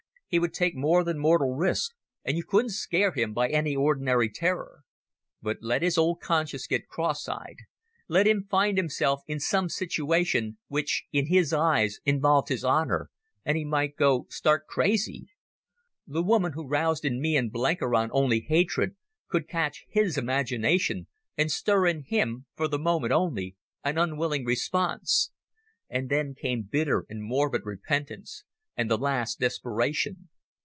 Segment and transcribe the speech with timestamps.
[0.31, 1.93] He would take more than mortal risks,
[2.23, 4.83] and you couldn't scare him by any ordinary terror.
[5.41, 7.57] But let his old conscience get cross eyed,
[8.07, 13.09] let him find himself in some situation which in his eyes involved his honour,
[13.43, 15.27] and he might go stark crazy.
[16.07, 18.95] The woman, who roused in me and Blenkiron only hatred,
[19.27, 21.07] could catch his imagination
[21.37, 25.29] and stir in him—for the moment only—an unwilling response.
[25.89, 28.45] And then came bitter and morbid repentance,
[28.77, 30.29] and the last desperation.